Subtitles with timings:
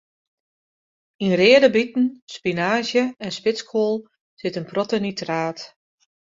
[1.23, 3.95] Yn reade biten, spinaazje en spitskoal
[4.39, 5.59] sit in protte nitraat.